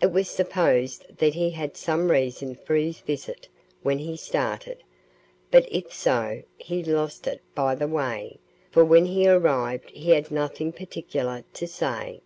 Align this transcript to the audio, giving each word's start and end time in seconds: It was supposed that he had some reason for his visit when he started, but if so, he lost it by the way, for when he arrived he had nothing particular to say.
It 0.00 0.10
was 0.12 0.30
supposed 0.30 1.18
that 1.18 1.34
he 1.34 1.50
had 1.50 1.76
some 1.76 2.10
reason 2.10 2.54
for 2.54 2.74
his 2.74 3.00
visit 3.00 3.48
when 3.82 3.98
he 3.98 4.16
started, 4.16 4.82
but 5.50 5.68
if 5.70 5.92
so, 5.92 6.42
he 6.56 6.82
lost 6.82 7.26
it 7.26 7.42
by 7.54 7.74
the 7.74 7.86
way, 7.86 8.38
for 8.70 8.82
when 8.82 9.04
he 9.04 9.28
arrived 9.28 9.90
he 9.90 10.12
had 10.12 10.30
nothing 10.30 10.72
particular 10.72 11.44
to 11.52 11.66
say. 11.66 12.22